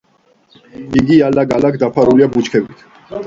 [1.01, 2.85] იგი ალაგ-ალაგ დაფარულია ბუჩქებით.